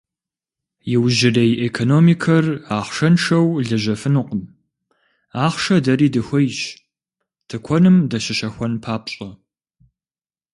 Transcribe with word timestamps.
Иужьрей 0.93 1.51
экономикэр 1.67 2.45
ахъшэншэу 2.77 3.47
лэжьэфынукъым, 3.67 4.43
ахъшэ 5.45 5.75
дэри 5.85 6.07
дыхуейщ, 6.13 6.59
тыкуэным 7.47 7.97
дыщыщэхуэн 8.09 8.73
папщӏэ. 8.83 9.29